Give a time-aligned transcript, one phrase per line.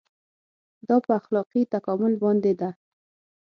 [0.87, 2.69] دا په اخلاقي تکامل باندې ده.